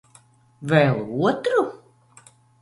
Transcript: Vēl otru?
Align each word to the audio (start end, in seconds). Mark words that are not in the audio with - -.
Vēl 0.71 0.97
otru? 1.27 1.61